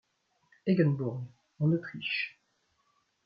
[0.65, 1.27] Eggenburg
[1.59, 2.31] en Autriche.